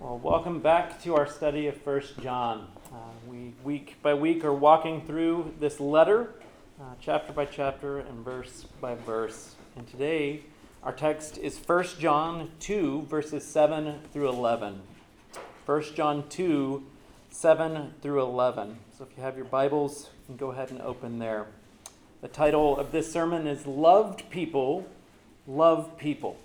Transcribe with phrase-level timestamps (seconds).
[0.00, 2.68] Well, welcome back to our study of First John.
[2.92, 6.30] Uh, we, week by week, are walking through this letter,
[6.80, 9.56] uh, chapter by chapter and verse by verse.
[9.74, 10.42] And today,
[10.84, 14.82] our text is First John 2, verses 7 through 11.
[15.66, 16.84] First John 2,
[17.30, 18.78] 7 through 11.
[18.96, 21.48] So if you have your Bibles, you can go ahead and open there.
[22.20, 24.86] The title of this sermon is Loved People,
[25.48, 26.38] Love People.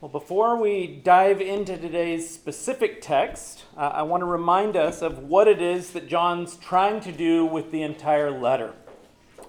[0.00, 5.24] Well, before we dive into today's specific text, uh, I want to remind us of
[5.24, 8.74] what it is that John's trying to do with the entire letter.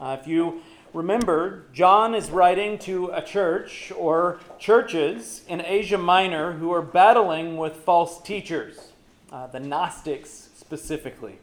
[0.01, 6.53] Uh, if you remember, John is writing to a church or churches in Asia Minor
[6.53, 8.93] who are battling with false teachers,
[9.31, 11.37] uh, the Gnostics specifically,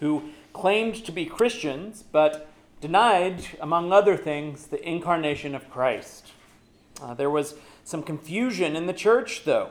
[0.00, 2.46] who claimed to be Christians but
[2.82, 6.32] denied, among other things, the incarnation of Christ.
[7.00, 7.54] Uh, there was
[7.88, 9.70] some confusion in the church, though.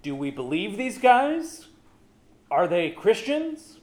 [0.00, 1.66] Do we believe these guys?
[2.52, 3.80] Are they Christians?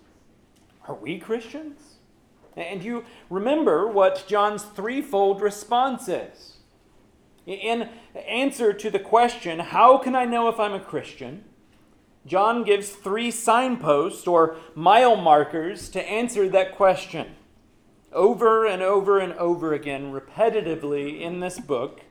[0.88, 1.96] Are we Christians?
[2.56, 6.60] And you remember what John's threefold response is.
[7.46, 11.44] In answer to the question, How can I know if I'm a Christian?
[12.26, 17.36] John gives three signposts or mile markers to answer that question.
[18.14, 22.04] Over and over and over again, repetitively in this book,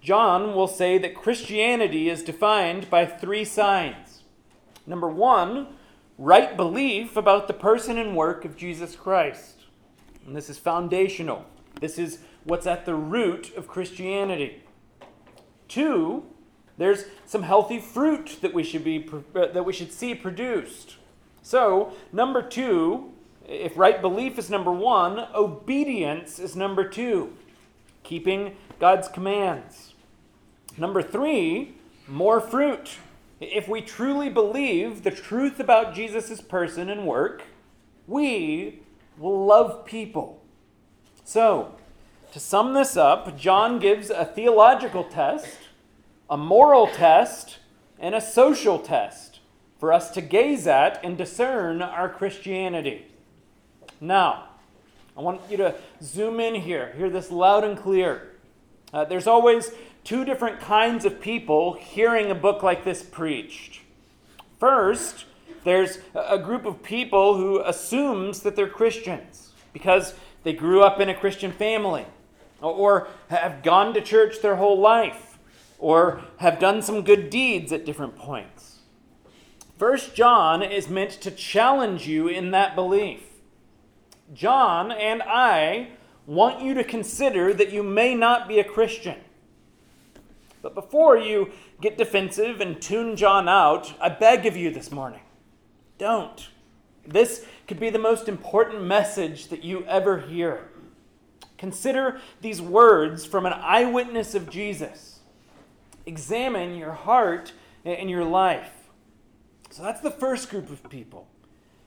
[0.00, 4.22] John will say that Christianity is defined by three signs.
[4.86, 5.68] Number one,
[6.16, 9.64] right belief about the person and work of Jesus Christ.
[10.26, 11.46] And this is foundational.
[11.80, 14.62] This is what's at the root of Christianity.
[15.68, 16.24] Two,
[16.78, 20.96] there's some healthy fruit that we should be uh, that we should see produced.
[21.42, 23.12] So, number 2,
[23.46, 27.32] if right belief is number 1, obedience is number 2.
[28.02, 29.87] Keeping God's commands.
[30.78, 31.74] Number three,
[32.06, 32.98] more fruit.
[33.40, 37.42] If we truly believe the truth about Jesus' person and work,
[38.06, 38.80] we
[39.18, 40.42] will love people.
[41.24, 41.74] So,
[42.32, 45.58] to sum this up, John gives a theological test,
[46.30, 47.58] a moral test,
[47.98, 49.40] and a social test
[49.78, 53.06] for us to gaze at and discern our Christianity.
[54.00, 54.50] Now,
[55.16, 58.34] I want you to zoom in here, hear this loud and clear.
[58.92, 59.70] Uh, there's always
[60.04, 63.80] two different kinds of people hearing a book like this preached.
[64.58, 65.24] First,
[65.64, 71.08] there's a group of people who assumes that they're Christians because they grew up in
[71.08, 72.06] a Christian family
[72.60, 75.38] or have gone to church their whole life
[75.78, 78.78] or have done some good deeds at different points.
[79.76, 83.22] First John is meant to challenge you in that belief.
[84.34, 85.90] John and I
[86.26, 89.18] want you to consider that you may not be a Christian.
[90.62, 95.20] But before you get defensive and tune John out, I beg of you this morning
[95.98, 96.48] don't.
[97.06, 100.68] This could be the most important message that you ever hear.
[101.56, 105.20] Consider these words from an eyewitness of Jesus.
[106.06, 107.52] Examine your heart
[107.84, 108.70] and your life.
[109.70, 111.26] So that's the first group of people.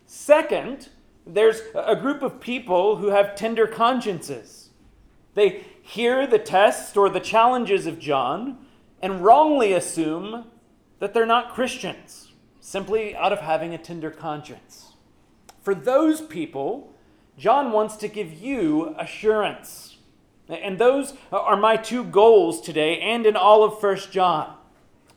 [0.05, 0.89] Second,
[1.25, 4.69] there's a group of people who have tender consciences.
[5.33, 8.57] They hear the tests or the challenges of John
[9.01, 10.45] and wrongly assume
[10.99, 14.93] that they're not Christians, simply out of having a tender conscience.
[15.61, 16.93] For those people,
[17.37, 19.97] John wants to give you assurance.
[20.47, 24.57] And those are my two goals today and in all of First John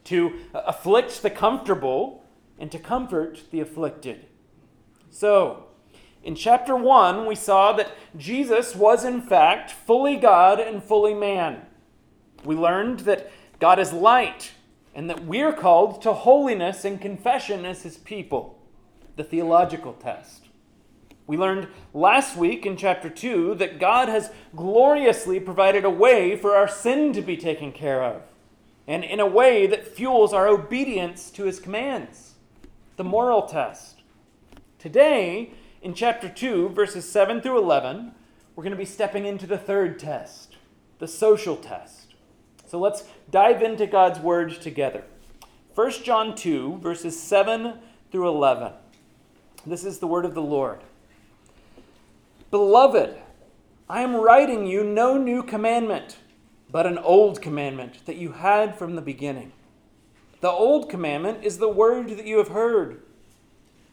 [0.05, 2.25] to afflict the comfortable
[2.59, 4.27] and to comfort the afflicted.
[5.11, 5.64] So,
[6.25, 11.61] in chapter 1, we saw that Jesus was in fact fully God and fully man.
[12.45, 13.31] We learned that
[13.61, 14.53] God is light
[14.95, 18.59] and that we're called to holiness and confession as his people.
[19.17, 20.45] The theological test.
[21.27, 26.57] We learned last week in chapter 2 that God has gloriously provided a way for
[26.57, 28.23] our sin to be taken care of,
[28.87, 32.35] and in a way that fuels our obedience to his commands.
[32.97, 34.03] The moral test.
[34.79, 35.53] Today,
[35.85, 38.13] in chapter 2, verses 7 through 11,
[38.57, 40.57] we're going to be stepping into the third test,
[40.99, 42.15] the social test.
[42.67, 45.05] So let's dive into God's word together.
[45.75, 47.75] 1 John 2, verses 7
[48.11, 48.73] through 11.
[49.67, 50.81] This is the word of the Lord.
[52.51, 53.19] Beloved,
[53.87, 56.17] I am writing you no new commandment,
[56.71, 59.53] but an old commandment that you had from the beginning.
[60.41, 63.03] The old commandment is the word that you have heard.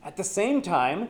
[0.03, 1.09] At the same time,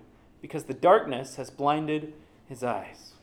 [0.41, 2.13] because the darkness has blinded
[2.47, 3.13] his eyes.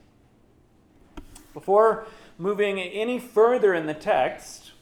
[1.52, 2.06] Before
[2.38, 4.72] moving any further in the text,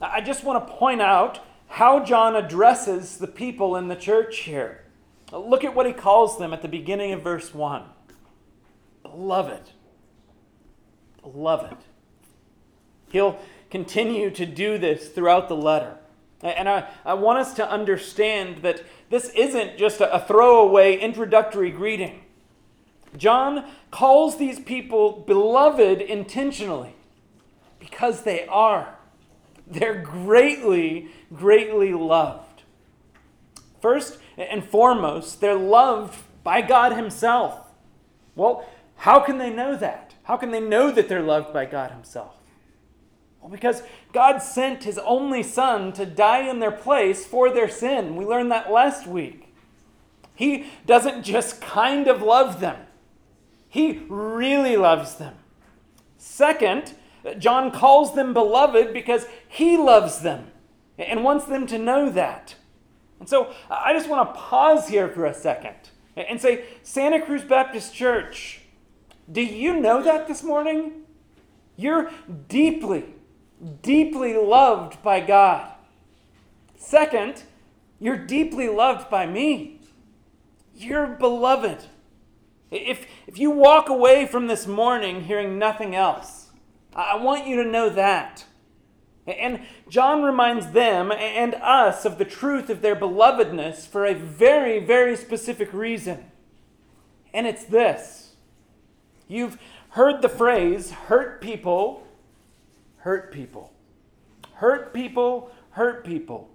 [0.00, 4.84] I just want to point out how John addresses the people in the church here.
[5.32, 7.84] Look at what he calls them at the beginning of verse 1
[9.02, 9.70] Beloved.
[11.22, 11.76] Beloved.
[13.10, 13.38] He'll
[13.70, 15.98] continue to do this throughout the letter.
[16.42, 21.70] And I, I want us to understand that this isn't just a, a throwaway introductory
[21.70, 22.22] greeting.
[23.16, 26.94] John calls these people beloved intentionally
[27.78, 28.98] because they are.
[29.66, 32.62] They're greatly, greatly loved.
[33.80, 37.68] First and foremost, they're loved by God Himself.
[38.34, 40.14] Well, how can they know that?
[40.24, 42.34] How can they know that they're loved by God Himself?
[43.42, 48.16] Well, because God sent His only Son to die in their place for their sin.
[48.16, 49.52] We learned that last week.
[50.34, 52.86] He doesn't just kind of love them,
[53.68, 55.34] He really loves them.
[56.16, 56.94] Second,
[57.38, 60.50] John calls them beloved because he loves them
[60.98, 62.56] and wants them to know that.
[63.20, 65.74] And so I just want to pause here for a second
[66.16, 68.60] and say, Santa Cruz Baptist Church,
[69.30, 71.02] do you know that this morning?
[71.76, 72.10] You're
[72.48, 73.04] deeply,
[73.82, 75.70] deeply loved by God.
[76.76, 77.44] Second,
[78.00, 79.80] you're deeply loved by me.
[80.74, 81.84] You're beloved.
[82.70, 86.50] If, if you walk away from this morning hearing nothing else,
[86.94, 88.44] I want you to know that.
[89.26, 94.84] And John reminds them and us of the truth of their belovedness for a very,
[94.84, 96.24] very specific reason.
[97.32, 98.32] And it's this
[99.28, 99.58] you've
[99.90, 102.06] heard the phrase hurt people,
[103.02, 103.72] hurt people.
[104.54, 106.48] Hurt people, hurt people.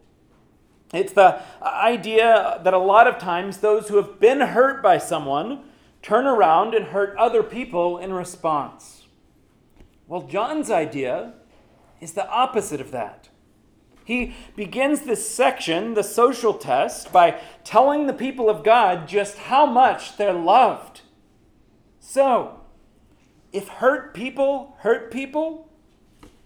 [0.94, 5.65] It's the idea that a lot of times those who have been hurt by someone
[6.01, 9.03] turn around and hurt other people in response.
[10.07, 11.33] Well, John's idea
[11.99, 13.27] is the opposite of that.
[14.05, 19.65] He begins this section, the social test, by telling the people of God just how
[19.65, 21.01] much they're loved.
[21.99, 22.61] So,
[23.51, 25.66] if hurt people hurt people,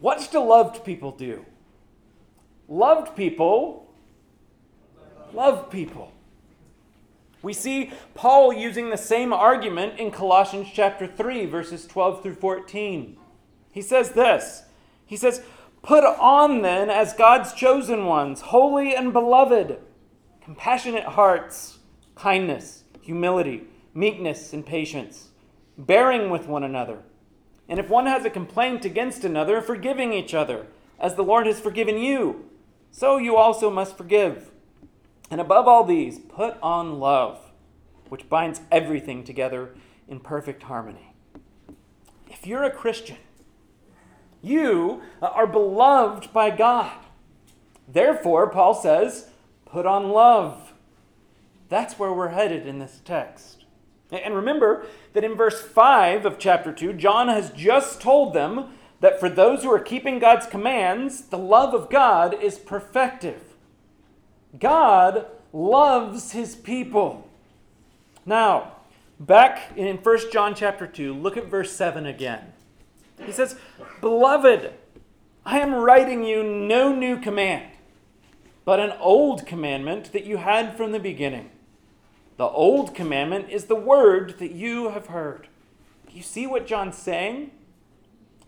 [0.01, 1.45] what do loved people do?
[2.67, 3.81] Loved people
[5.33, 6.11] love people.
[7.41, 13.17] We see Paul using the same argument in Colossians chapter 3, verses 12 through 14.
[13.71, 14.63] He says this
[15.05, 15.41] He says,
[15.81, 19.79] Put on then as God's chosen ones, holy and beloved,
[20.43, 21.79] compassionate hearts,
[22.15, 23.63] kindness, humility,
[23.95, 25.29] meekness, and patience,
[25.77, 26.99] bearing with one another.
[27.71, 30.67] And if one has a complaint against another, forgiving each other,
[30.99, 32.49] as the Lord has forgiven you,
[32.91, 34.51] so you also must forgive.
[35.29, 37.39] And above all these, put on love,
[38.09, 39.69] which binds everything together
[40.09, 41.13] in perfect harmony.
[42.29, 43.15] If you're a Christian,
[44.41, 46.91] you are beloved by God.
[47.87, 49.29] Therefore, Paul says,
[49.63, 50.73] put on love.
[51.69, 53.60] That's where we're headed in this text.
[54.11, 59.19] And remember that in verse 5 of chapter 2, John has just told them that
[59.19, 63.41] for those who are keeping God's commands, the love of God is perfective.
[64.59, 67.27] God loves his people.
[68.25, 68.73] Now,
[69.19, 72.53] back in 1 John chapter 2, look at verse 7 again.
[73.25, 73.55] He says,
[74.01, 74.73] Beloved,
[75.45, 77.71] I am writing you no new command,
[78.65, 81.50] but an old commandment that you had from the beginning.
[82.41, 85.47] The old commandment is the word that you have heard.
[86.09, 87.51] You see what John's saying?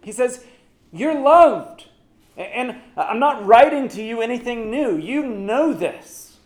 [0.02, 0.44] He says,
[0.92, 1.90] You're loved.
[2.36, 4.98] And I'm not writing to you anything new.
[4.98, 6.38] You know this.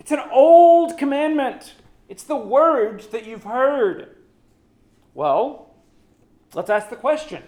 [0.00, 1.74] It's an old commandment,
[2.08, 4.16] it's the word that you've heard.
[5.12, 5.74] Well,
[6.54, 7.42] let's ask the question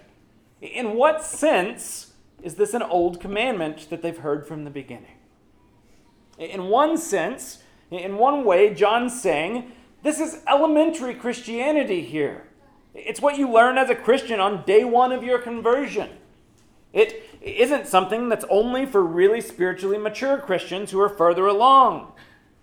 [0.60, 2.12] in what sense
[2.42, 5.16] is this an old commandment that they've heard from the beginning?
[6.38, 12.44] In one sense, in one way, John's saying this is elementary Christianity here.
[12.94, 16.10] It's what you learn as a Christian on day one of your conversion.
[16.92, 22.12] It isn't something that's only for really spiritually mature Christians who are further along.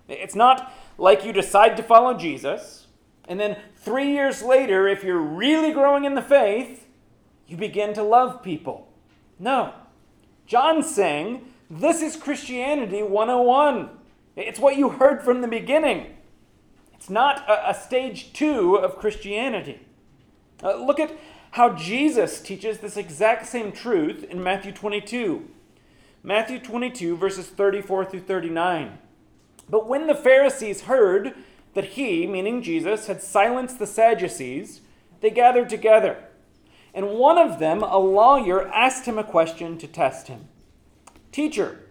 [0.07, 2.87] It's not like you decide to follow Jesus,
[3.27, 6.87] and then three years later, if you're really growing in the faith,
[7.47, 8.87] you begin to love people.
[9.39, 9.73] No.
[10.45, 13.89] John's saying This is Christianity 101.
[14.35, 16.17] It's what you heard from the beginning.
[16.93, 19.79] It's not a, a stage two of Christianity.
[20.63, 21.17] Uh, look at
[21.51, 25.47] how Jesus teaches this exact same truth in Matthew 22.
[26.21, 28.97] Matthew 22, verses 34 through 39.
[29.69, 31.33] But when the Pharisees heard
[31.73, 34.81] that he, meaning Jesus, had silenced the Sadducees,
[35.21, 36.23] they gathered together.
[36.93, 40.47] And one of them, a lawyer, asked him a question to test him
[41.31, 41.84] Teacher,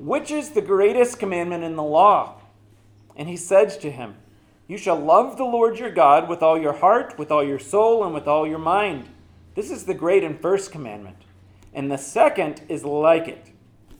[0.00, 2.40] which is the greatest commandment in the law?
[3.16, 4.16] And he said to him,
[4.66, 8.02] You shall love the Lord your God with all your heart, with all your soul,
[8.02, 9.10] and with all your mind.
[9.54, 11.18] This is the great and first commandment.
[11.74, 13.50] And the second is like it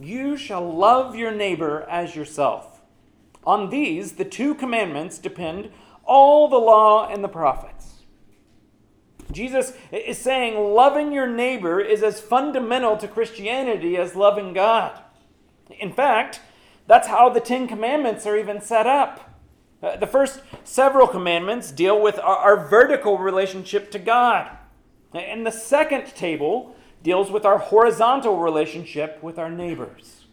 [0.01, 2.81] You shall love your neighbor as yourself.
[3.45, 5.71] On these, the two commandments depend
[6.05, 8.05] all the law and the prophets.
[9.33, 14.99] Jesus is saying loving your neighbor is as fundamental to Christianity as loving God.
[15.79, 16.41] In fact,
[16.87, 19.31] that's how the Ten Commandments are even set up.
[19.83, 24.51] Uh, the first several commandments deal with our, our vertical relationship to God.
[25.13, 30.27] And the second table deals with our horizontal relationship with our neighbors.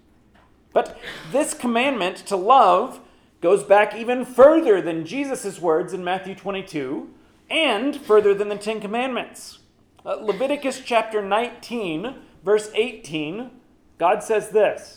[0.74, 1.00] But
[1.32, 3.00] this commandment to love
[3.41, 7.10] goes back even further than Jesus' words in Matthew 22
[7.50, 9.60] and further than the Ten Commandments.
[10.06, 13.51] Uh, Leviticus chapter 19, verse 18,
[13.98, 14.96] God says this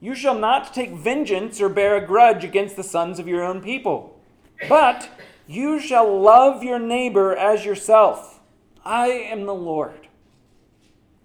[0.00, 3.60] You shall not take vengeance or bear a grudge against the sons of your own
[3.60, 4.20] people,
[4.68, 5.08] but
[5.46, 8.40] you shall love your neighbor as yourself.
[8.84, 10.06] I am the Lord.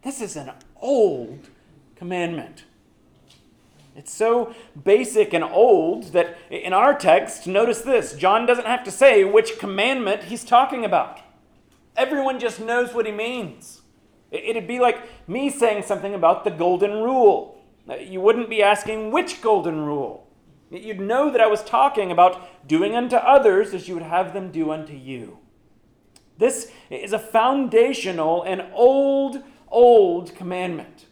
[0.02, 0.52] This is an
[0.82, 1.50] old
[1.96, 2.66] commandment.
[3.96, 8.92] It's so basic and old that in our text, notice this John doesn't have to
[8.92, 11.20] say which commandment he's talking about.
[11.96, 13.82] Everyone just knows what he means.
[14.32, 17.62] It'd be like me saying something about the golden rule.
[17.88, 20.28] You wouldn't be asking which golden rule.
[20.72, 24.52] You'd know that I was talking about doing unto others as you would have them
[24.52, 25.40] do unto you.
[26.38, 31.06] This is a foundational and old, old commandment.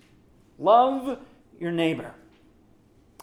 [0.57, 1.19] Love
[1.59, 2.15] your neighbor.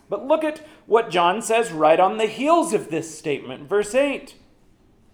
[0.08, 4.36] But look at what John says right on the heels of this statement, verse 8.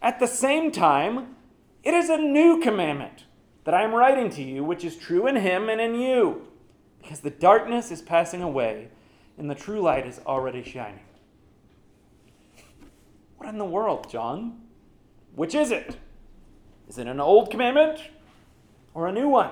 [0.03, 1.37] At the same time,
[1.83, 3.25] it is a new commandment
[3.65, 6.49] that I am writing to you, which is true in him and in you,
[7.05, 8.89] because the darkness is passing away
[9.37, 11.05] and the true light is already shining.
[13.37, 14.63] What in the world, John?
[15.35, 15.99] Which is it?
[16.89, 18.01] Is it an old commandment
[18.95, 19.51] or a new one?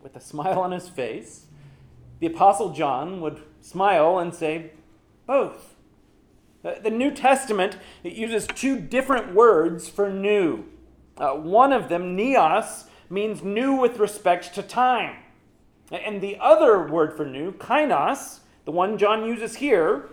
[0.00, 1.46] With a smile on his face,
[2.20, 4.70] the Apostle John would smile and say,
[5.26, 5.74] both.
[6.62, 10.64] The New Testament uses two different words for new.
[11.16, 15.16] Uh, one of them, neos, means new with respect to time.
[15.90, 20.08] And the other word for new, kainos, the one John uses here,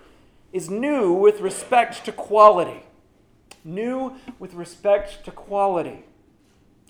[0.54, 2.84] is new with respect to quality.
[3.64, 6.06] New with respect to quality.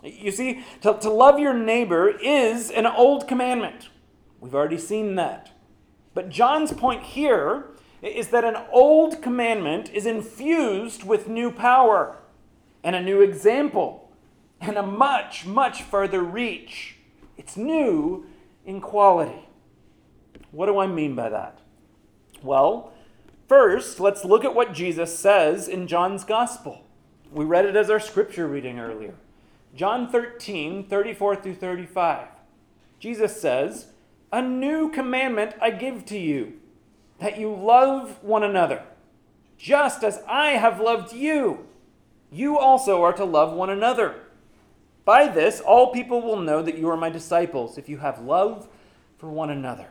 [0.04, 3.90] You see, to, to love your neighbor is an old commandment.
[4.40, 5.52] We've already seen that.
[6.14, 7.70] But John's point here
[8.04, 12.18] is that an old commandment is infused with new power
[12.84, 14.12] and a new example
[14.62, 16.98] and a much, much further reach.
[17.36, 18.28] It's new
[18.66, 19.48] in quality.
[20.52, 21.60] What do I mean by that?
[22.42, 22.94] Well,
[23.48, 26.86] first, let's look at what Jesus says in John's Gospel.
[27.32, 29.16] We read it as our scripture reading earlier.
[29.76, 32.28] John 13, 34 through 35.
[33.00, 33.88] Jesus says,
[34.32, 36.54] a new commandment I give to you,
[37.20, 38.84] that you love one another.
[39.58, 41.68] Just as I have loved you,
[42.32, 44.25] you also are to love one another.
[45.06, 48.68] By this, all people will know that you are my disciples, if you have love
[49.18, 49.88] for one another.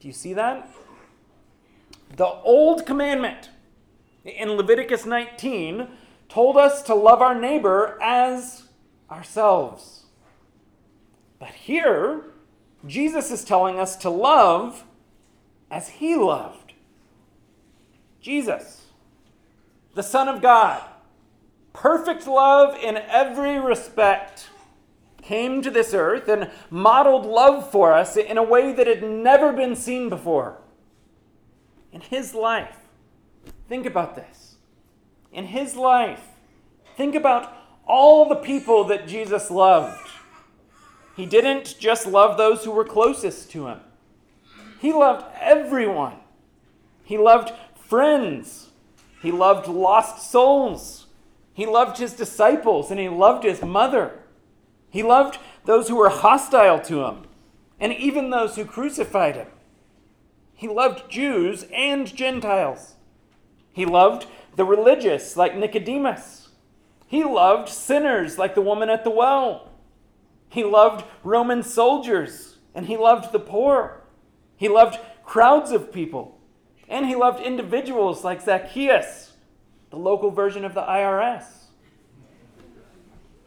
[0.00, 0.68] Do you see that?
[2.16, 3.50] The old commandment
[4.24, 5.88] in Leviticus 19
[6.28, 8.64] told us to love our neighbor as
[9.10, 10.06] ourselves.
[11.38, 12.24] But here,
[12.86, 14.84] Jesus is telling us to love
[15.70, 16.72] as he loved.
[18.20, 18.86] Jesus,
[19.94, 20.82] the Son of God,
[21.72, 24.48] perfect love in every respect,
[25.24, 29.52] came to this earth and modeled love for us in a way that had never
[29.52, 30.58] been seen before.
[31.92, 32.76] In his life,
[33.68, 34.56] think about this.
[35.32, 36.22] In his life,
[36.96, 37.52] think about
[37.86, 40.08] all the people that Jesus loved.
[41.16, 43.80] He didn't just love those who were closest to him,
[44.80, 46.16] he loved everyone.
[47.06, 48.70] He loved friends,
[49.20, 51.06] he loved lost souls,
[51.52, 54.20] he loved his disciples, and he loved his mother.
[54.94, 57.24] He loved those who were hostile to him,
[57.80, 59.48] and even those who crucified him.
[60.54, 62.94] He loved Jews and Gentiles.
[63.72, 66.50] He loved the religious, like Nicodemus.
[67.08, 69.72] He loved sinners, like the woman at the well.
[70.48, 74.04] He loved Roman soldiers, and he loved the poor.
[74.56, 76.38] He loved crowds of people,
[76.88, 79.32] and he loved individuals like Zacchaeus,
[79.90, 81.63] the local version of the IRS.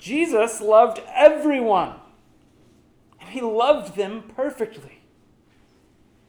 [0.07, 1.95] Jesus loved everyone,
[3.19, 5.01] and he loved them perfectly.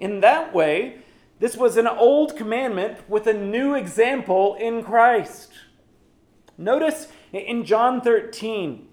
[0.00, 0.96] In that way,
[1.38, 5.52] this was an old commandment with a new example in Christ.
[6.56, 8.88] Notice in John 13,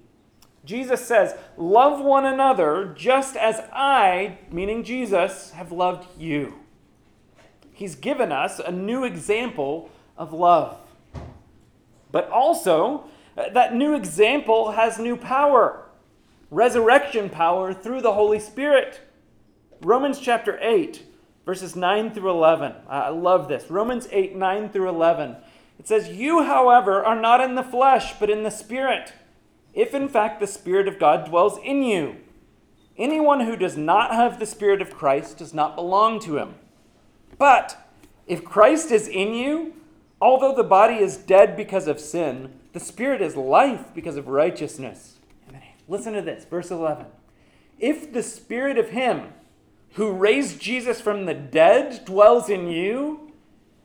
[0.66, 6.60] Jesus says, Love one another just as I, meaning Jesus, have loved you.
[7.74, 10.78] He's given us a new example of love.
[12.12, 15.86] But also, that new example has new power
[16.52, 19.02] resurrection power through the Holy Spirit.
[19.82, 21.04] Romans chapter 8,
[21.46, 22.74] verses 9 through 11.
[22.88, 23.70] I love this.
[23.70, 25.36] Romans 8, 9 through 11.
[25.80, 29.14] It says, You, however, are not in the flesh, but in the Spirit,
[29.74, 32.18] if in fact the Spirit of God dwells in you.
[32.98, 36.56] Anyone who does not have the Spirit of Christ does not belong to him.
[37.38, 37.78] But
[38.26, 39.74] if Christ is in you,
[40.22, 45.20] although the body is dead because of sin, the Spirit is life because of righteousness.
[45.88, 47.06] Listen to this, verse 11.
[47.80, 49.30] If the Spirit of Him
[49.94, 53.32] who raised Jesus from the dead dwells in you,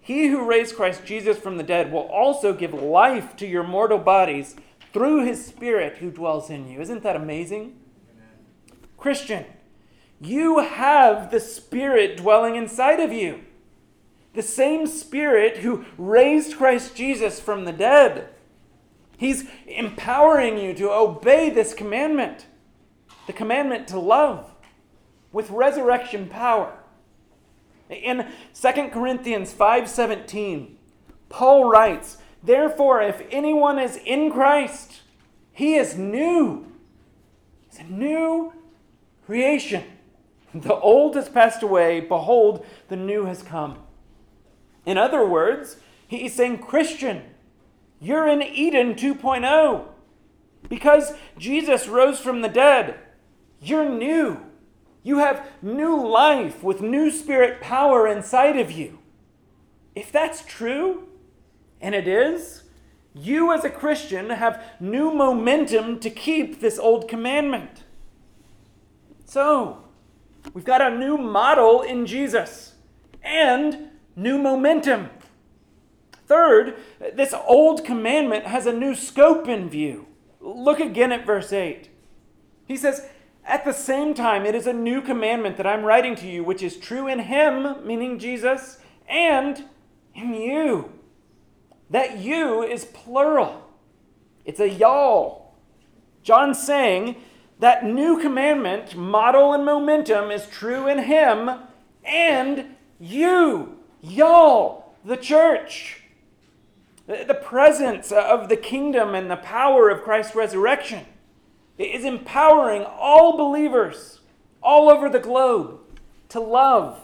[0.00, 3.98] he who raised Christ Jesus from the dead will also give life to your mortal
[3.98, 4.56] bodies
[4.92, 6.80] through his Spirit who dwells in you.
[6.80, 7.78] Isn't that amazing?
[8.12, 8.88] Amen.
[8.98, 9.44] Christian,
[10.20, 13.42] you have the Spirit dwelling inside of you.
[14.34, 18.30] The same Spirit who raised Christ Jesus from the dead.
[19.20, 22.46] He's empowering you to obey this commandment
[23.26, 24.50] the commandment to love
[25.30, 26.72] with resurrection power.
[27.90, 30.78] In 2 Corinthians 5:17,
[31.28, 35.02] Paul writes, "Therefore if anyone is in Christ,
[35.52, 36.72] he is new.
[37.68, 38.54] He's a new
[39.26, 39.84] creation.
[40.54, 43.84] The old has passed away, behold, the new has come."
[44.86, 45.76] In other words,
[46.08, 47.34] he's saying, "Christian,
[48.00, 49.86] you're in Eden 2.0.
[50.68, 52.98] Because Jesus rose from the dead,
[53.60, 54.40] you're new.
[55.02, 58.98] You have new life with new spirit power inside of you.
[59.94, 61.08] If that's true,
[61.80, 62.64] and it is,
[63.14, 67.84] you as a Christian have new momentum to keep this old commandment.
[69.24, 69.84] So,
[70.54, 72.74] we've got a new model in Jesus
[73.22, 75.10] and new momentum.
[76.30, 76.76] Third,
[77.14, 80.06] this old commandment has a new scope in view.
[80.40, 81.88] Look again at verse 8.
[82.66, 83.08] He says,
[83.44, 86.62] At the same time, it is a new commandment that I'm writing to you, which
[86.62, 89.64] is true in him, meaning Jesus, and
[90.14, 90.92] in you.
[91.90, 93.68] That you is plural,
[94.44, 95.56] it's a y'all.
[96.22, 97.16] John's saying
[97.58, 101.50] that new commandment, model and momentum, is true in him
[102.04, 105.99] and you, y'all, the church
[107.10, 111.06] the presence of the kingdom and the power of Christ's resurrection
[111.76, 114.20] is empowering all believers
[114.62, 115.80] all over the globe
[116.28, 117.00] to love.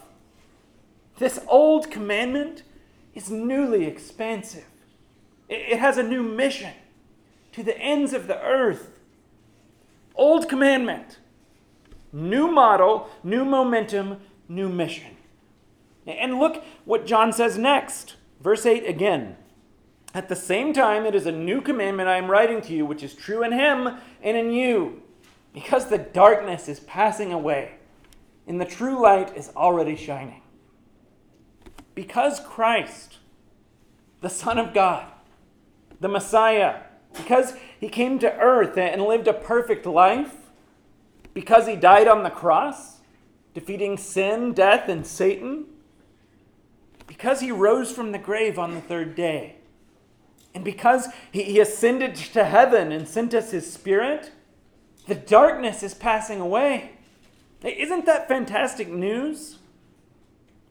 [1.19, 2.63] This old commandment
[3.15, 4.67] is newly expansive,
[5.49, 6.73] it has a new mission
[7.53, 9.01] to the ends of the earth.
[10.15, 11.19] Old commandment,
[12.13, 15.17] new model, new momentum, new mission.
[16.07, 18.17] And look what John says next.
[18.41, 19.37] Verse 8 again.
[20.17, 23.03] At the same time, it is a new commandment I am writing to you, which
[23.03, 25.03] is true in him and in you,
[25.53, 27.73] because the darkness is passing away
[28.47, 30.41] and the true light is already shining.
[31.95, 33.19] Because Christ,
[34.23, 35.05] the Son of God,
[36.01, 36.77] the Messiah,
[37.15, 40.35] because he came to earth and lived a perfect life,
[41.35, 43.01] because he died on the cross,
[43.53, 45.67] defeating sin, death, and Satan,
[47.07, 49.56] because he rose from the grave on the third day
[50.57, 54.33] and because he, he ascended to heaven and sent us his spirit,
[55.07, 56.93] the darkness is passing away.
[57.63, 59.59] Isn't that fantastic news?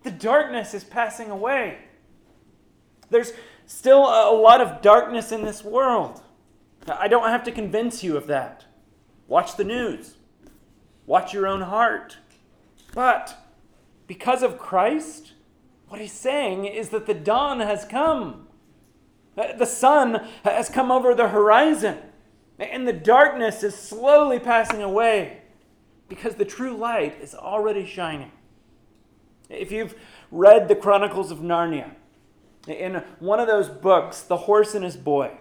[0.02, 1.78] The darkness is passing away.
[3.12, 3.34] There's
[3.67, 6.19] still a lot of darkness in this world.
[6.88, 8.65] I don't have to convince you of that.
[9.28, 10.15] Watch the news,
[11.06, 12.17] watch your own heart.
[12.95, 13.38] But
[14.08, 15.34] because of Christ,
[15.89, 18.45] what he's saying is that the dawn has come.
[19.38, 21.98] Uh, the sun has come over the horizon,
[22.60, 25.41] and the darkness is slowly passing away
[26.08, 28.32] because the true light is already shining.
[29.50, 29.95] If you've
[30.32, 31.91] read the Chronicles of Narnia,
[32.67, 35.38] in one of those books, The Horse and His Boy,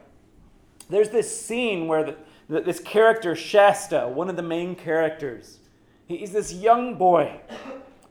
[0.90, 2.04] there's this scene where
[2.48, 5.58] the, this character, Shasta, one of the main characters,
[6.06, 7.40] he's this young boy.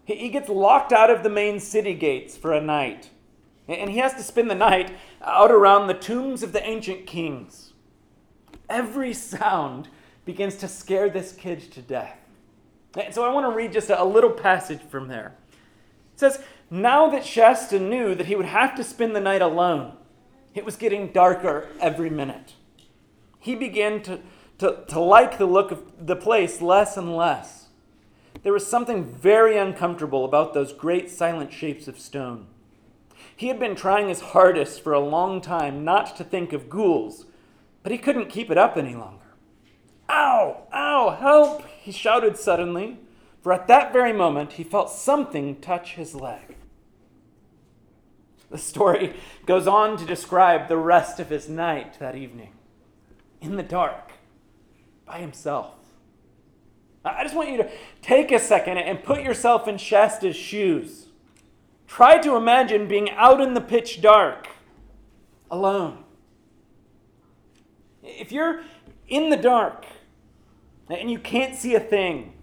[0.05, 3.09] He gets locked out of the main city gates for a night.
[3.67, 7.73] And he has to spend the night out around the tombs of the ancient kings.
[8.69, 9.87] Every sound
[10.25, 12.17] begins to scare this kid to death.
[12.97, 15.35] And so I want to read just a little passage from there.
[16.13, 19.93] It says, Now that Shasta knew that he would have to spend the night alone,
[20.53, 22.53] it was getting darker every minute.
[23.39, 24.19] He began to,
[24.59, 27.67] to, to like the look of the place less and less.
[28.43, 32.47] There was something very uncomfortable about those great silent shapes of stone.
[33.35, 37.25] He had been trying his hardest for a long time not to think of ghouls,
[37.81, 39.35] but he couldn't keep it up any longer.
[40.09, 40.67] Ow!
[40.73, 41.17] Ow!
[41.19, 41.65] Help!
[41.67, 42.99] He shouted suddenly,
[43.41, 46.55] for at that very moment he felt something touch his leg.
[48.49, 49.15] The story
[49.47, 52.53] goes on to describe the rest of his night that evening
[53.41, 54.11] in the dark
[55.05, 55.73] by himself.
[57.03, 57.69] I just want you to
[58.01, 61.02] take a second and put yourself in Shasta's shoes.
[61.87, 64.47] Try to imagine being out in the pitch dark,
[65.51, 66.03] alone.
[68.01, 68.63] If you're
[69.07, 69.85] in the dark
[70.89, 72.33] and you can't see a thing,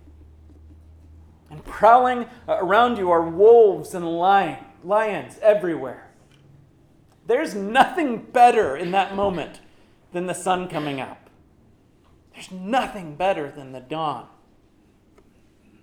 [1.50, 6.11] and prowling around you are wolves and lion, lions everywhere,
[7.26, 9.61] there's nothing better in that moment
[10.12, 11.29] than the sun coming up.
[12.33, 14.26] There's nothing better than the dawn.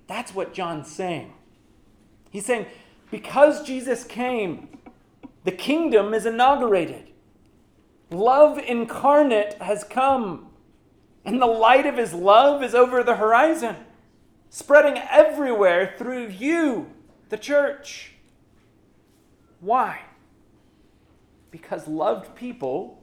[0.08, 1.34] That's what John's saying.
[2.30, 2.66] He's saying,
[3.12, 4.70] because Jesus came,
[5.44, 7.12] the kingdom is inaugurated.
[8.10, 10.48] Love incarnate has come,
[11.26, 13.76] and the light of his love is over the horizon,
[14.50, 16.88] spreading everywhere through you,
[17.30, 18.14] the church.
[19.60, 20.02] Why?
[21.52, 22.98] Because loved people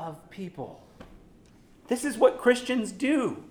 [0.00, 0.82] love people.
[1.88, 3.44] This is what Christians do.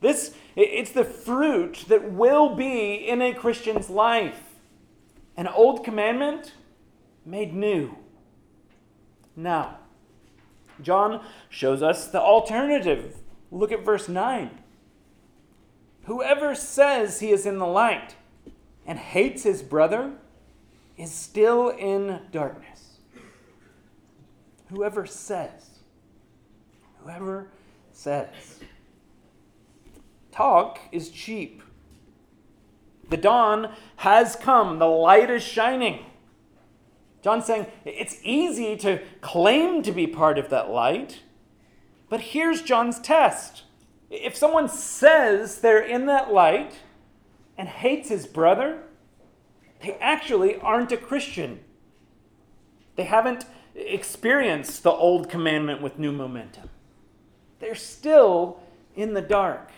[0.00, 4.40] This it's the fruit that will be in a Christian's life.
[5.36, 6.54] An old commandment
[7.24, 7.96] made new.
[9.36, 9.78] Now,
[10.82, 13.16] John shows us the alternative.
[13.50, 14.50] Look at verse 9.
[16.04, 18.16] Whoever says he is in the light
[18.86, 20.12] and hates his brother
[20.96, 22.98] is still in darkness.
[24.70, 25.80] Whoever says,
[27.02, 27.48] whoever
[27.92, 28.60] says.
[30.38, 31.64] Talk is cheap.
[33.08, 36.06] The dawn has come, the light is shining.
[37.24, 41.22] John's saying it's easy to claim to be part of that light,
[42.08, 43.64] but here's John's test.
[44.10, 46.78] If someone says they're in that light
[47.56, 48.82] and hates his brother,
[49.82, 51.58] they actually aren't a Christian.
[52.94, 56.70] They haven't experienced the old commandment with new momentum.
[57.58, 58.60] They're still
[58.94, 59.72] in the dark.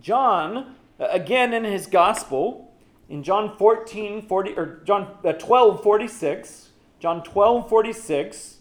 [0.00, 2.72] John, again in his gospel,
[3.08, 8.56] in John 14, 40, or John uh, 12, 46, John 12, 46,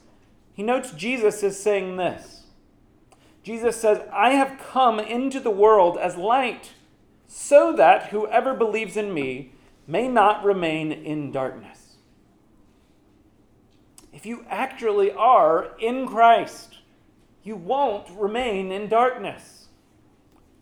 [0.54, 2.44] he notes Jesus is saying this.
[3.44, 6.72] Jesus says, I have come into the world as light,
[7.28, 9.54] so that whoever believes in me
[9.88, 11.96] may not remain in darkness.
[14.14, 16.80] If you actually are in Christ,
[17.44, 19.61] you won't remain in darkness.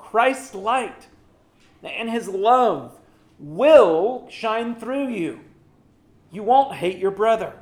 [0.09, 1.07] Christ's light
[1.83, 2.99] and his love
[3.37, 5.41] will shine through you.
[6.31, 7.53] You won't hate your brother.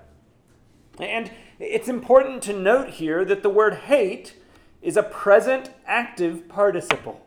[0.97, 1.29] And
[1.59, 4.37] it's important to note here that the word hate
[4.81, 7.19] is a present active participle,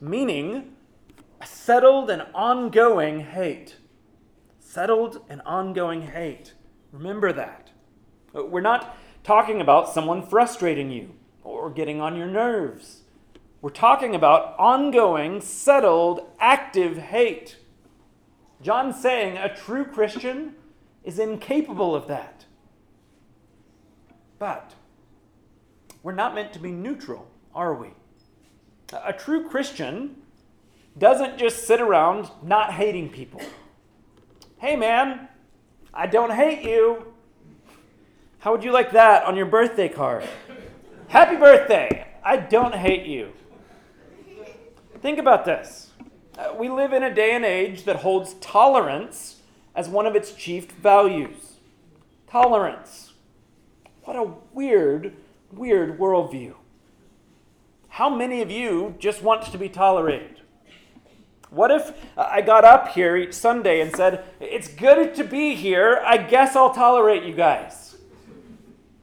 [0.00, 0.74] meaning
[1.40, 3.76] a settled and ongoing hate.
[4.58, 6.54] Settled and ongoing hate.
[6.90, 7.70] Remember that.
[8.32, 13.02] We're not talking about someone frustrating you or getting on your nerves.
[13.60, 17.56] We're talking about ongoing, settled, active hate.
[18.62, 20.54] John's saying a true Christian
[21.02, 22.44] is incapable of that.
[24.38, 24.74] But
[26.04, 27.88] we're not meant to be neutral, are we?
[28.92, 30.22] A true Christian
[30.96, 33.40] doesn't just sit around not hating people.
[34.58, 35.28] Hey, man,
[35.92, 37.12] I don't hate you.
[38.38, 40.28] How would you like that on your birthday card?
[41.08, 42.06] Happy birthday!
[42.22, 43.32] I don't hate you.
[45.00, 45.90] Think about this.
[46.36, 49.42] Uh, we live in a day and age that holds tolerance
[49.74, 51.58] as one of its chief values.
[52.28, 53.12] Tolerance.
[54.02, 55.14] What a weird,
[55.52, 56.54] weird worldview.
[57.88, 60.40] How many of you just want to be tolerated?
[61.50, 66.02] What if I got up here each Sunday and said, It's good to be here.
[66.04, 67.96] I guess I'll tolerate you guys?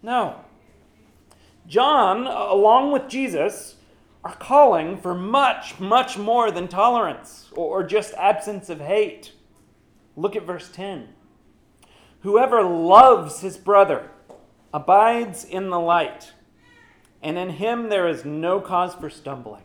[0.04, 0.42] No.
[1.68, 3.76] John, along with Jesus,
[4.26, 9.32] are calling for much, much more than tolerance or just absence of hate.
[10.16, 11.10] Look at verse 10.
[12.22, 14.10] Whoever loves his brother
[14.74, 16.34] abides in the light,
[17.22, 19.62] and in him there is no cause for stumbling.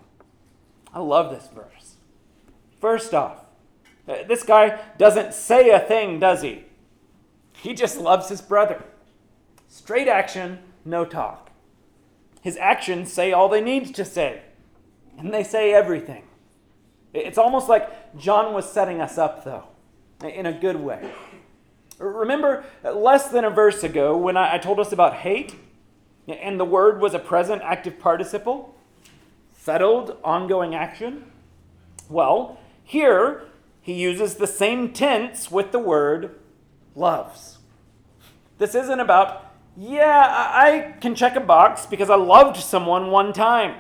[0.93, 1.97] I love this verse.
[2.83, 3.39] First off,
[4.07, 6.65] uh, this guy doesn't say a thing, does he?
[7.55, 8.85] He just loves his brother.
[9.69, 11.51] Straight action, no talk.
[12.43, 14.43] His actions say all they need to say,
[15.21, 16.25] and they say everything.
[17.13, 19.65] It's almost like John was setting us up, though,
[20.27, 21.11] in a good way.
[21.99, 25.55] Remember uh, less than a verse ago when I told us about hate,
[26.27, 28.75] and the word was a present active participle?
[29.53, 31.31] Settled, ongoing action?
[32.09, 33.43] Well, here
[33.83, 36.39] he uses the same tense with the word
[36.95, 37.59] loves.
[38.59, 43.77] This isn't about yeah, I can check a box because I loved someone one time.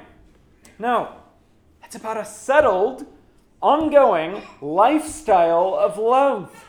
[0.78, 1.12] No,
[1.90, 3.04] it's about a settled,
[3.60, 6.64] ongoing lifestyle of love.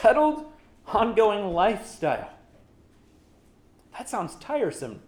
[0.00, 0.44] Settled,
[0.88, 2.28] ongoing lifestyle.
[3.96, 5.02] That sounds tiresome.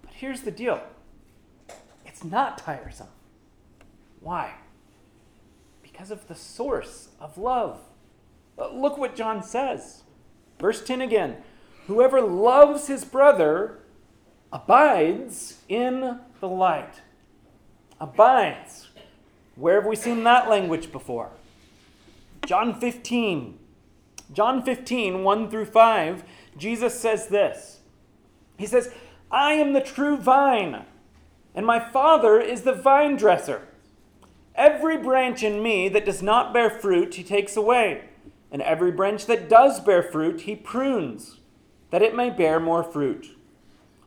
[0.00, 0.80] But here's the deal
[2.06, 3.08] it's not tiresome.
[4.20, 4.54] Why?
[5.82, 7.78] Because of the source of love.
[8.56, 10.02] Look what John says.
[10.58, 11.36] Verse 10 again
[11.88, 13.80] Whoever loves his brother
[14.50, 17.02] abides in the light.
[18.00, 18.88] Abides.
[19.56, 21.30] Where have we seen that language before?
[22.46, 23.58] John 15.
[24.32, 26.24] John 15, 1 through 5,
[26.56, 27.80] Jesus says this.
[28.58, 28.92] He says,
[29.30, 30.84] I am the true vine,
[31.54, 33.68] and my Father is the vine dresser.
[34.54, 38.08] Every branch in me that does not bear fruit, he takes away
[38.50, 41.40] and every branch that does bear fruit, he prunes,
[41.90, 43.36] that it may bear more fruit.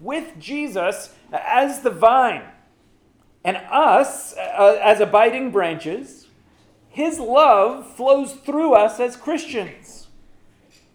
[0.00, 2.44] With Jesus as the vine
[3.44, 6.26] and us uh, as abiding branches,
[6.88, 10.08] his love flows through us as Christians.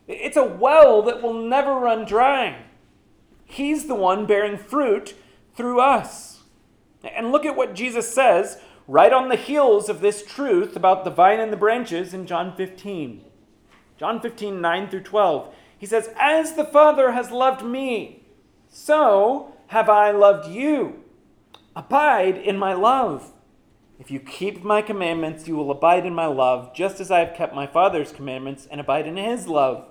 [0.08, 2.64] It's a well that will never run dry.
[3.46, 5.16] He's the one bearing fruit
[5.56, 6.44] through us.
[7.04, 11.12] And look at what Jesus says right on the heels of this truth about the
[11.12, 13.24] vine and the branches in John 15.
[13.98, 15.54] John 15, 9 through 12.
[15.78, 18.21] He says, As the Father has loved me,
[18.72, 21.04] so have I loved you.
[21.76, 23.34] Abide in my love.
[24.00, 27.36] If you keep my commandments, you will abide in my love, just as I have
[27.36, 29.88] kept my Father's commandments and abide in his love.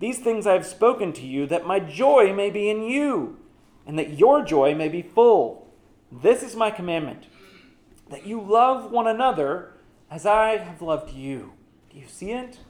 [0.00, 3.38] These things I have spoken to you, that my joy may be in you,
[3.86, 5.68] and that your joy may be full.
[6.10, 7.26] This is my commandment
[8.10, 9.74] that you love one another
[10.10, 11.52] as I have loved you.
[11.90, 12.60] Do you see it?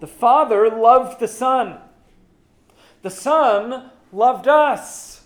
[0.00, 1.78] The Father loved the Son.
[3.02, 5.24] The Son loved us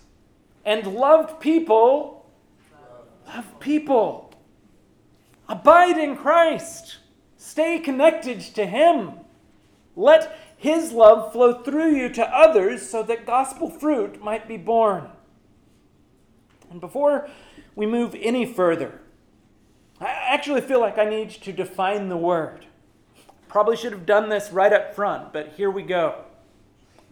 [0.65, 2.25] and loved people.
[3.27, 4.33] Love people.
[5.47, 6.97] Abide in Christ.
[7.37, 9.13] Stay connected to Him.
[9.95, 15.09] Let His love flow through you to others so that gospel fruit might be borne.
[16.71, 17.29] And before
[17.75, 18.99] we move any further.
[19.99, 22.65] I actually feel like I need to define the word.
[23.47, 26.25] Probably should have done this right up front, but here we go.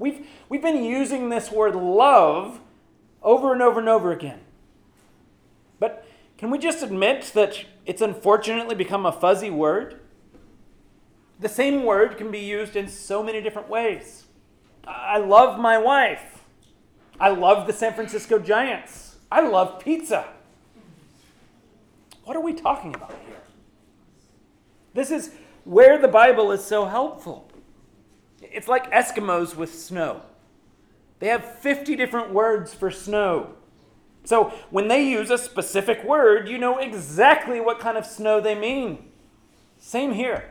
[0.01, 2.59] We've, we've been using this word love
[3.21, 4.39] over and over and over again.
[5.79, 6.07] But
[6.39, 9.99] can we just admit that it's unfortunately become a fuzzy word?
[11.39, 14.25] The same word can be used in so many different ways.
[14.87, 16.45] I love my wife.
[17.19, 19.17] I love the San Francisco Giants.
[19.31, 20.25] I love pizza.
[22.23, 23.37] What are we talking about here?
[24.95, 25.31] This is
[25.63, 27.50] where the Bible is so helpful.
[28.41, 30.21] It's like Eskimos with snow.
[31.19, 33.53] They have 50 different words for snow.
[34.23, 38.55] So when they use a specific word, you know exactly what kind of snow they
[38.55, 39.09] mean.
[39.79, 40.49] Same here.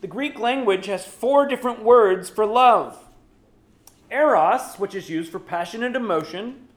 [0.00, 2.98] The Greek language has four different words for love
[4.10, 6.68] eros, which is used for passionate emotion,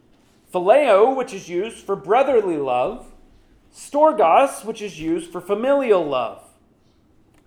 [0.54, 3.12] phileo, which is used for brotherly love,
[3.76, 6.44] storgos, which is used for familial love.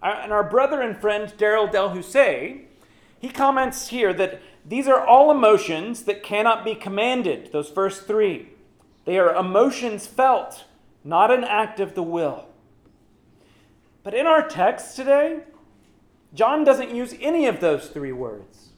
[0.03, 1.91] Uh, and our brother and friend Daryl Del
[3.19, 8.49] he comments here that these are all emotions that cannot be commanded, those first three.
[9.05, 10.65] They are emotions felt,
[11.05, 12.47] not an act of the will.
[14.03, 15.41] But in our text today,
[16.35, 18.71] John doesn't use any of those three words.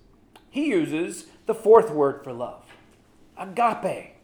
[0.50, 2.64] He uses the fourth word for love
[3.36, 4.16] agape,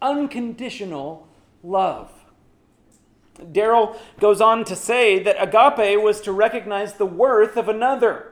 [0.00, 1.28] unconditional
[1.62, 2.10] love.
[3.50, 8.31] Darrell goes on to say that agape was to recognize the worth of another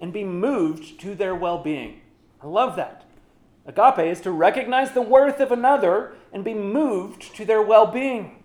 [0.00, 2.00] and be moved to their well being.
[2.42, 3.04] I love that.
[3.66, 8.42] Agape is to recognize the worth of another and be moved to their well being.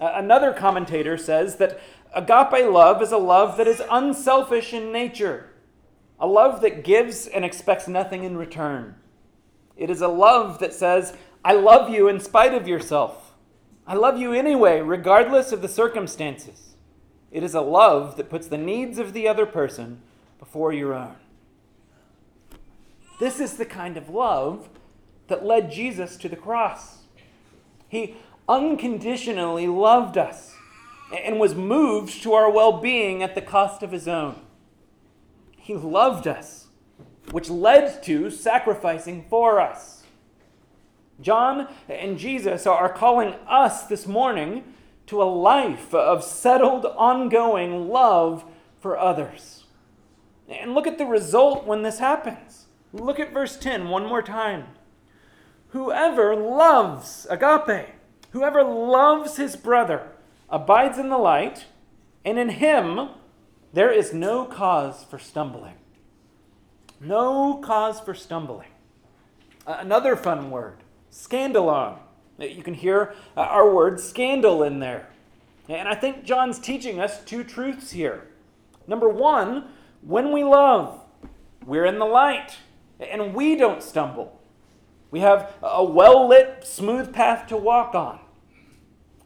[0.00, 1.80] Another commentator says that
[2.14, 5.50] agape love is a love that is unselfish in nature,
[6.18, 8.94] a love that gives and expects nothing in return.
[9.76, 13.34] It is a love that says, I love you in spite of yourself.
[13.86, 16.74] I love you anyway, regardless of the circumstances.
[17.30, 20.00] It is a love that puts the needs of the other person
[20.38, 21.16] before your own.
[23.18, 24.68] This is the kind of love
[25.28, 26.98] that led Jesus to the cross.
[27.88, 28.16] He
[28.48, 30.54] unconditionally loved us
[31.12, 34.40] and was moved to our well being at the cost of his own.
[35.56, 36.66] He loved us,
[37.30, 40.04] which led to sacrificing for us.
[41.20, 44.64] John and Jesus are calling us this morning
[45.06, 48.44] to a life of settled, ongoing love
[48.80, 49.64] for others.
[50.48, 52.66] And look at the result when this happens.
[52.92, 54.66] Look at verse 10 one more time.
[55.68, 57.88] Whoever loves, agape,
[58.30, 60.08] whoever loves his brother
[60.48, 61.66] abides in the light,
[62.24, 63.08] and in him
[63.72, 65.74] there is no cause for stumbling.
[67.00, 68.68] No cause for stumbling.
[69.66, 70.78] Another fun word
[71.10, 71.98] scandalon.
[72.38, 75.08] You can hear uh, our word scandal in there.
[75.68, 78.28] And I think John's teaching us two truths here.
[78.86, 79.68] Number one,
[80.06, 81.00] when we love,
[81.64, 82.56] we're in the light
[83.00, 84.40] and we don't stumble.
[85.10, 88.20] We have a well lit, smooth path to walk on.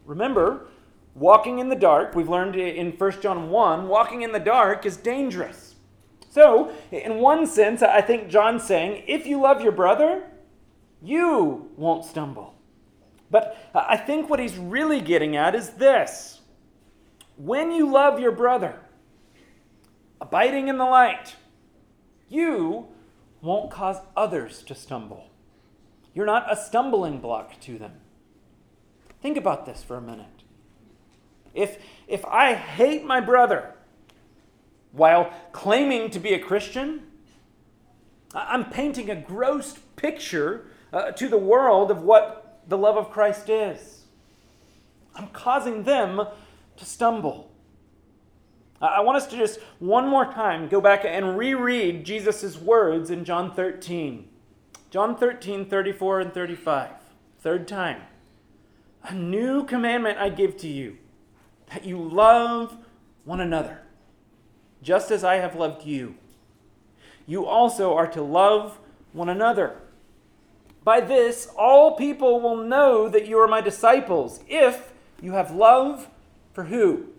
[0.07, 0.69] Remember,
[1.15, 4.97] walking in the dark, we've learned in 1 John 1, walking in the dark is
[4.97, 5.75] dangerous.
[6.31, 10.25] So, in one sense, I think John's saying if you love your brother,
[11.03, 12.55] you won't stumble.
[13.31, 16.41] But I think what he's really getting at is this
[17.37, 18.79] when you love your brother,
[20.21, 21.37] abiding in the light,
[22.29, 22.89] you
[23.41, 25.31] won't cause others to stumble.
[26.15, 27.93] You're not a stumbling block to them.
[29.23, 30.27] Think about this for a minute.
[31.55, 33.75] If, if I hate my brother
[34.93, 37.03] while claiming to be a Christian,
[38.35, 43.49] I'm painting a gross picture uh, to the world of what the love of Christ
[43.49, 44.05] is.
[45.15, 46.23] I'm causing them
[46.77, 47.50] to stumble.
[48.81, 53.25] I want us to just one more time go back and reread Jesus' words in
[53.25, 54.27] John 13.
[54.91, 56.91] John 13, 34 and 35.
[57.41, 58.03] Third time.
[59.05, 60.97] A new commandment I give to you
[61.69, 62.77] that you love
[63.25, 63.83] one another,
[64.83, 66.17] just as I have loved you.
[67.27, 68.79] You also are to love
[69.13, 69.77] one another.
[70.83, 76.09] By this, all people will know that you are my disciples, if you have love
[76.53, 77.10] for who?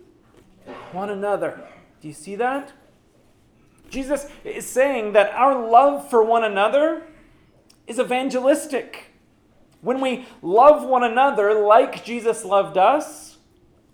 [0.92, 1.66] One another.
[2.00, 2.72] Do you see that?
[3.90, 7.02] Jesus is saying that our love for one another
[7.86, 9.06] is evangelistic.
[9.80, 13.38] When we love one another like Jesus loved us,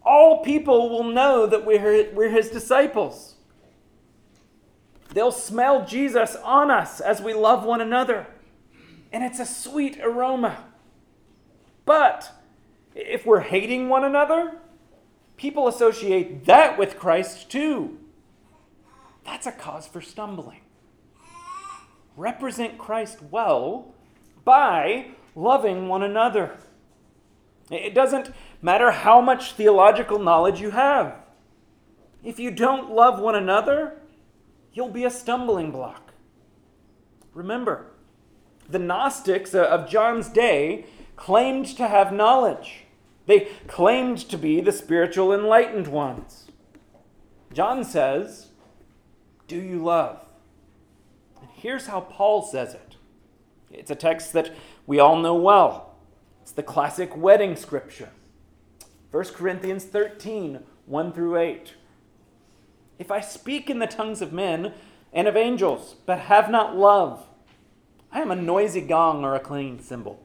[0.04, 3.34] all people will know that we're, we're his disciples.
[5.12, 8.26] They'll smell Jesus on us as we love one another
[9.12, 10.64] and it's a sweet aroma.
[11.84, 12.30] But
[12.94, 14.58] if we're hating one another,
[15.38, 17.98] people associate that with Christ too.
[19.24, 20.60] That's a cause for stumbling.
[22.16, 23.94] Represent Christ well
[24.44, 26.58] by loving one another.
[27.70, 31.14] It doesn't matter how much theological knowledge you have.
[32.24, 34.00] If you don't love one another,
[34.72, 36.12] you'll be a stumbling block.
[37.32, 37.92] Remember,
[38.68, 42.84] the Gnostics of John's day claimed to have knowledge.
[43.28, 46.46] They claimed to be the spiritual enlightened ones.
[47.52, 48.48] John says,
[49.46, 50.26] Do you love?
[51.38, 52.96] And here's how Paul says it
[53.70, 54.54] it's a text that
[54.86, 55.94] we all know well.
[56.40, 58.08] It's the classic wedding scripture
[59.10, 61.74] 1 Corinthians 13 1 through 8.
[62.98, 64.72] If I speak in the tongues of men
[65.12, 67.26] and of angels, but have not love,
[68.10, 70.24] I am a noisy gong or a clanging cymbal.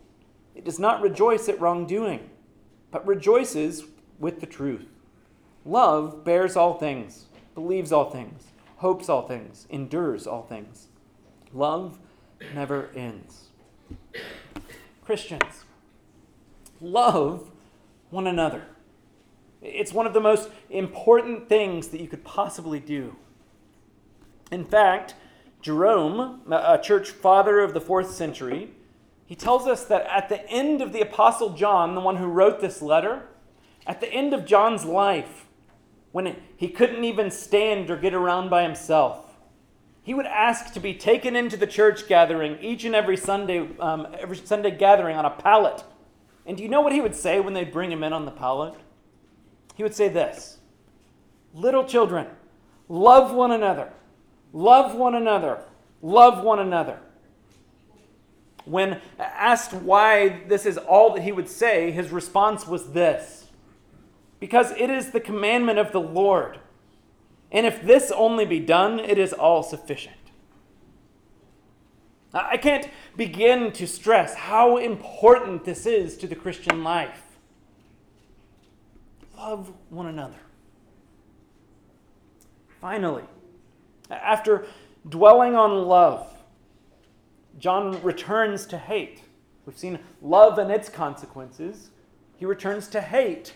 [0.55, 2.29] It does not rejoice at wrongdoing,
[2.91, 3.85] but rejoices
[4.19, 4.87] with the truth.
[5.65, 7.25] Love bears all things,
[7.55, 8.45] believes all things,
[8.77, 10.87] hopes all things, endures all things.
[11.53, 11.99] Love
[12.53, 13.45] never ends.
[15.03, 15.65] Christians,
[16.79, 17.51] love
[18.09, 18.63] one another.
[19.61, 23.15] It's one of the most important things that you could possibly do.
[24.51, 25.15] In fact,
[25.61, 28.71] Jerome, a church father of the fourth century,
[29.31, 32.59] he tells us that at the end of the Apostle John, the one who wrote
[32.59, 33.29] this letter,
[33.87, 35.47] at the end of John's life,
[36.11, 39.37] when he couldn't even stand or get around by himself,
[40.03, 44.05] he would ask to be taken into the church gathering each and every Sunday, um,
[44.19, 45.81] every Sunday gathering on a pallet.
[46.45, 48.31] And do you know what he would say when they'd bring him in on the
[48.31, 48.73] pallet?
[49.75, 50.57] He would say this
[51.53, 52.27] Little children,
[52.89, 53.93] love one another,
[54.51, 55.63] love one another,
[56.01, 56.99] love one another.
[58.65, 63.47] When asked why this is all that he would say, his response was this
[64.39, 66.59] Because it is the commandment of the Lord.
[67.51, 70.15] And if this only be done, it is all sufficient.
[72.33, 72.87] I can't
[73.17, 77.21] begin to stress how important this is to the Christian life.
[79.37, 80.37] Love one another.
[82.79, 83.23] Finally,
[84.09, 84.65] after
[85.07, 86.30] dwelling on love,
[87.61, 89.21] John returns to hate.
[89.65, 91.91] We've seen love and its consequences.
[92.35, 93.53] He returns to hate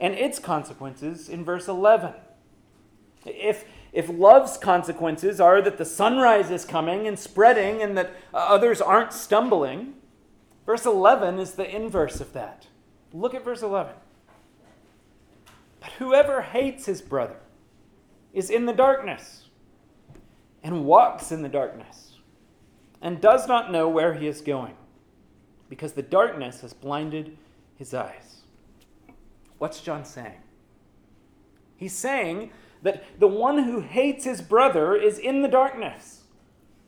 [0.00, 2.14] and its consequences in verse 11.
[3.24, 8.38] If, if love's consequences are that the sunrise is coming and spreading and that uh,
[8.38, 9.94] others aren't stumbling,
[10.66, 12.66] verse 11 is the inverse of that.
[13.12, 13.94] Look at verse 11.
[15.78, 17.36] But whoever hates his brother
[18.32, 19.44] is in the darkness
[20.64, 22.03] and walks in the darkness
[23.04, 24.74] and does not know where he is going,
[25.68, 27.36] because the darkness has blinded
[27.76, 28.40] his eyes.
[29.58, 30.40] What's John saying?
[31.76, 32.50] He's saying
[32.82, 36.22] that the one who hates his brother is in the darkness.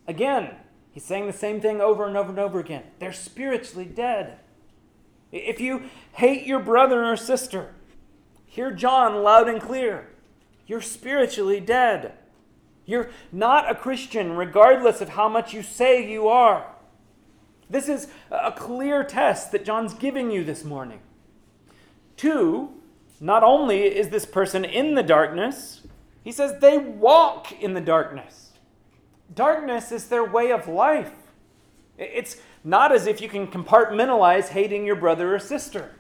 [0.09, 0.55] Again,
[0.91, 2.85] he's saying the same thing over and over and over again.
[2.99, 4.39] They're spiritually dead.
[5.33, 7.75] If you hate your brother or sister,
[8.47, 10.09] hear John loud and clear.
[10.67, 12.15] You're spiritually dead.
[12.87, 16.67] You're not a Christian, regardless of how much you say you are.
[17.69, 21.01] This is a clear test that John's giving you this morning.
[22.17, 22.71] Two,
[23.21, 25.83] not only is this person in the darkness,
[26.23, 28.53] he says they walk in the darkness.
[29.35, 31.13] Darkness is their way of life.
[31.99, 35.97] It's not as if you can compartmentalize hating your brother or sister.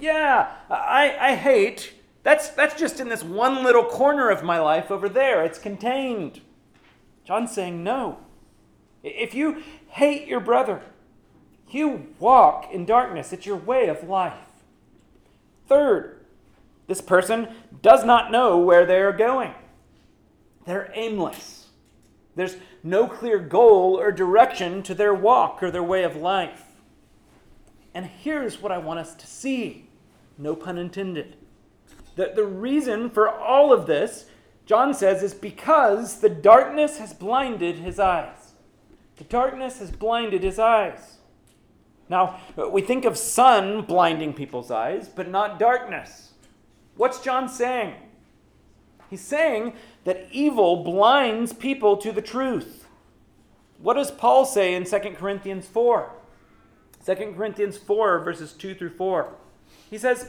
[0.00, 4.90] Yeah, I, I hate that's, that's just in this one little corner of my life
[4.90, 5.44] over there.
[5.44, 6.40] It's contained.
[7.24, 8.18] John's saying, no.
[9.02, 10.82] If you hate your brother,
[11.70, 13.32] you walk in darkness.
[13.32, 14.34] It's your way of life.
[15.66, 16.20] Third,
[16.86, 17.48] this person
[17.80, 19.54] does not know where they are going.
[20.66, 21.68] They're aimless.
[22.36, 26.64] There's no clear goal or direction to their walk or their way of life.
[27.94, 29.86] And here's what I want us to see
[30.38, 31.36] no pun intended.
[32.20, 34.26] The, the reason for all of this,
[34.66, 38.52] John says, is because the darkness has blinded his eyes.
[39.16, 41.16] The darkness has blinded his eyes.
[42.10, 42.38] Now,
[42.70, 46.34] we think of sun blinding people's eyes, but not darkness.
[46.94, 47.94] What's John saying?
[49.08, 49.72] He's saying
[50.04, 52.86] that evil blinds people to the truth.
[53.78, 56.12] What does Paul say in 2 Corinthians 4?
[57.06, 59.32] 2 Corinthians 4, verses 2 through 4.
[59.88, 60.28] He says,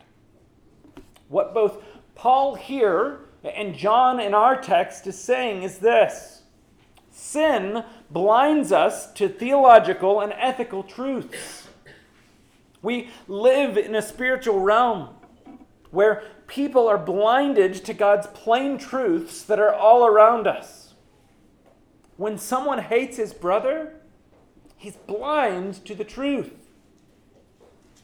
[1.31, 1.81] What both
[2.13, 6.43] Paul here and John in our text is saying is this
[7.09, 11.69] Sin blinds us to theological and ethical truths.
[12.81, 15.09] We live in a spiritual realm
[15.91, 20.95] where people are blinded to God's plain truths that are all around us.
[22.17, 23.93] When someone hates his brother,
[24.75, 26.51] he's blind to the truth.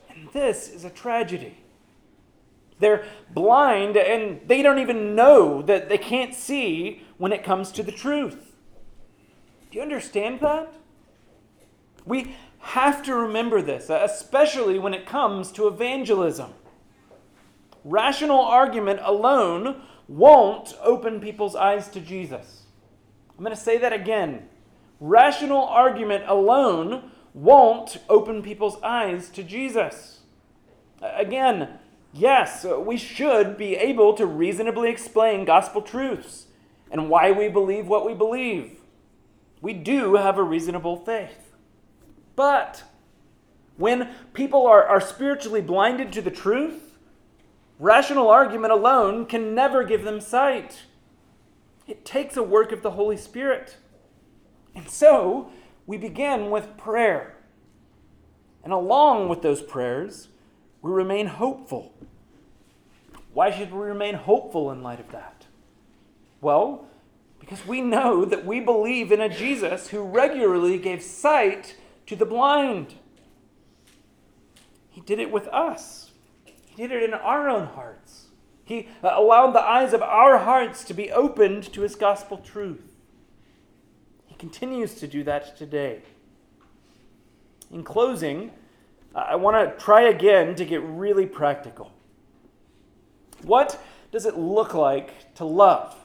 [0.10, 1.58] And this is a tragedy.
[2.80, 7.84] They're blind and they don't even know that they can't see when it comes to
[7.84, 8.56] the truth.
[9.72, 10.74] Do you understand that?
[12.06, 16.54] We have to remember this, especially when it comes to evangelism.
[17.84, 22.64] Rational argument alone won't open people's eyes to Jesus.
[23.38, 24.48] I'm going to say that again.
[25.00, 30.22] Rational argument alone won't open people's eyes to Jesus.
[31.02, 31.78] Again,
[32.14, 36.48] yes, uh, we should be able to reasonably explain gospel truths
[36.92, 38.80] and why we believe what we believe.
[39.62, 41.54] We do have a reasonable faith.
[42.36, 42.84] But
[43.78, 46.98] when people are, are spiritually blinded to the truth,
[47.80, 50.84] rational argument alone can never give them sight.
[51.88, 53.78] It takes a work of the Holy Spirit.
[54.76, 55.52] And so
[55.86, 57.38] we begin with prayer.
[58.64, 60.28] And along with those prayers,
[60.88, 61.94] we remain hopeful.
[63.34, 65.46] Why should we remain hopeful in light of that?
[66.40, 66.88] Well,
[67.40, 71.76] because we know that we believe in a Jesus who regularly gave sight
[72.06, 72.96] to the blind.
[74.90, 76.12] He did it with us,
[76.46, 78.28] He did it in our own hearts.
[78.64, 82.84] He uh, allowed the eyes of our hearts to be opened to His gospel truth.
[84.26, 86.02] He continues to do that today.
[87.72, 88.52] In closing,
[89.18, 91.92] I want to try again to get really practical.
[93.42, 95.96] What does it look like to love?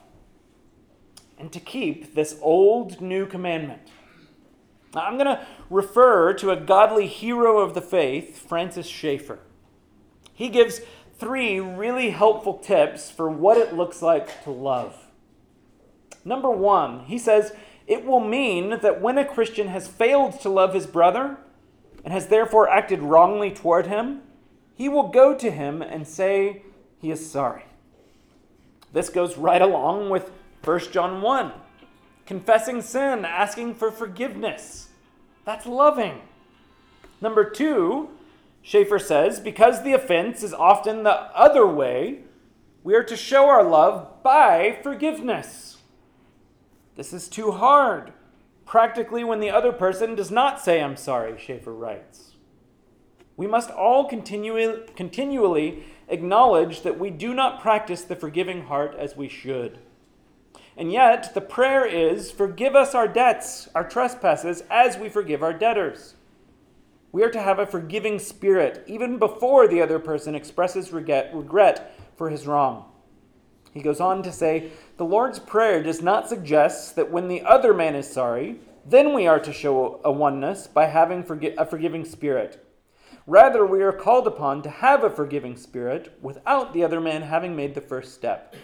[1.43, 3.81] and to keep this old new commandment.
[4.93, 9.39] Now, I'm going to refer to a godly hero of the faith, Francis Schaeffer.
[10.33, 10.79] He gives
[11.17, 14.95] three really helpful tips for what it looks like to love.
[16.23, 17.53] Number one, he says
[17.87, 21.37] it will mean that when a Christian has failed to love his brother
[22.03, 24.21] and has therefore acted wrongly toward him,
[24.75, 26.63] he will go to him and say
[26.99, 27.65] he is sorry.
[28.91, 30.31] This goes right along with
[30.63, 31.51] 1 John 1,
[32.25, 34.89] confessing sin, asking for forgiveness.
[35.45, 36.21] That's loving.
[37.21, 38.09] Number two,
[38.61, 42.19] Schaeffer says, because the offense is often the other way,
[42.83, 45.77] we are to show our love by forgiveness.
[46.95, 48.13] This is too hard,
[48.65, 52.31] practically when the other person does not say, I'm sorry, Schaeffer writes.
[53.35, 59.17] We must all continue, continually acknowledge that we do not practice the forgiving heart as
[59.17, 59.79] we should.
[60.77, 65.53] And yet, the prayer is Forgive us our debts, our trespasses, as we forgive our
[65.53, 66.15] debtors.
[67.11, 71.99] We are to have a forgiving spirit, even before the other person expresses regret, regret
[72.15, 72.85] for his wrong.
[73.73, 77.73] He goes on to say The Lord's Prayer does not suggest that when the other
[77.73, 81.21] man is sorry, then we are to show a oneness by having
[81.57, 82.65] a forgiving spirit.
[83.25, 87.55] Rather, we are called upon to have a forgiving spirit without the other man having
[87.55, 88.55] made the first step.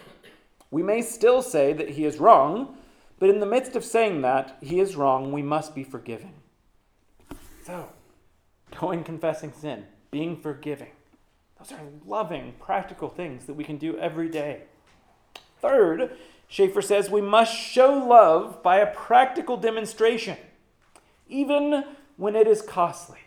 [0.70, 2.76] We may still say that he is wrong,
[3.18, 6.34] but in the midst of saying that he is wrong, we must be forgiving.
[7.64, 7.88] So,
[8.78, 10.92] going confessing sin, being forgiving,
[11.58, 14.62] those are loving, practical things that we can do every day.
[15.60, 16.16] Third,
[16.48, 20.36] Schaeffer says we must show love by a practical demonstration,
[21.28, 21.84] even
[22.16, 23.20] when it is costly.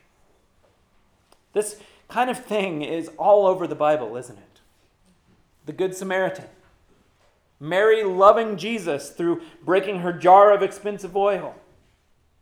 [1.53, 1.77] This
[2.09, 4.59] kind of thing is all over the Bible, isn't it?
[5.65, 6.47] The Good Samaritan
[7.59, 11.55] Mary loving Jesus through breaking her jar of expensive oil.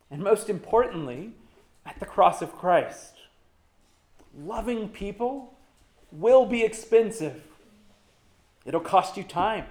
[0.10, 1.34] And most importantly,
[1.86, 3.14] at the cross of Christ.
[4.36, 5.54] Loving people
[6.12, 7.44] will be expensive.
[8.66, 9.66] It'll cost you time,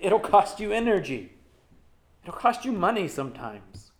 [0.00, 1.32] it'll cost you energy,
[2.22, 3.92] it'll cost you money sometimes.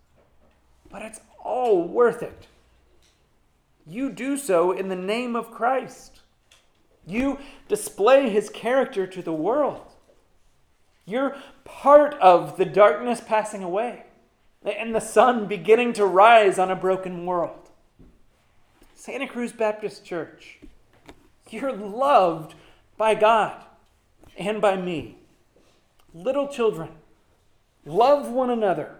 [0.91, 2.47] But it's all worth it.
[3.87, 6.21] You do so in the name of Christ.
[7.07, 9.93] You display his character to the world.
[11.07, 14.05] You're part of the darkness passing away
[14.63, 17.71] and the sun beginning to rise on a broken world.
[18.95, 20.59] Santa Cruz Baptist Church,
[21.51, 22.55] you're loved
[22.97, 23.65] by God
[24.37, 25.18] and by me.
[26.19, 26.89] Little children,
[27.85, 28.97] love one another.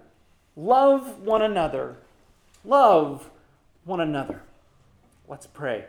[0.55, 1.97] Love one another.
[2.65, 3.29] Love
[3.85, 4.43] one another.
[5.27, 5.87] Let's pray.